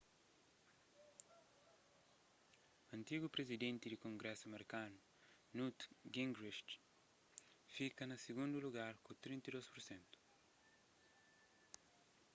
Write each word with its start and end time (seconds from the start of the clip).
antigu 2.95 3.27
prizidenti 3.35 3.85
di 3.89 4.01
kongrésu 4.05 4.45
merkanu 4.55 4.97
newt 5.57 5.79
gingrich 6.15 6.69
fika 7.73 8.03
na 8.07 8.15
sigundu 8.25 8.57
lugar 8.65 8.93
ku 9.05 9.11
32 9.23 9.69
pur 9.71 9.81
sentu 9.89 10.17